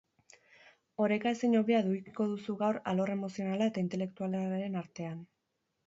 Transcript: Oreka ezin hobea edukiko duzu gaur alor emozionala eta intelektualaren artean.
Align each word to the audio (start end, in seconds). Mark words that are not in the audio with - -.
Oreka 1.07 1.33
ezin 1.37 1.53
hobea 1.59 1.83
edukiko 1.85 2.27
duzu 2.33 2.57
gaur 2.65 2.81
alor 2.95 3.15
emozionala 3.19 3.71
eta 3.73 3.87
intelektualaren 3.87 4.85
artean. 4.85 5.27